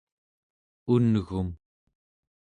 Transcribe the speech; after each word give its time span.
un'gum 0.93 1.49